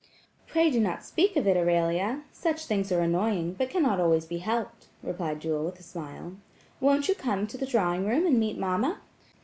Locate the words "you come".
7.07-7.45